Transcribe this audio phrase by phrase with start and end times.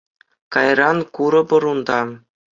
[0.53, 1.99] Кайран курӑпӑр унта.